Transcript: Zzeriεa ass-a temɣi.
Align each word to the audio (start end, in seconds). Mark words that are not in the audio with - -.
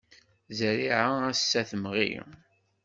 Zzeriεa 0.49 1.01
ass-a 1.29 1.61
temɣi. 1.69 2.11